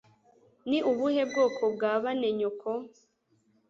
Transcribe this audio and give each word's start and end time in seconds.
Ni 0.69 0.77
ubuhe 0.91 1.21
bwoko 1.29 1.63
bwa 1.73 1.91
bane 2.03 2.29
nyoko 2.37 2.69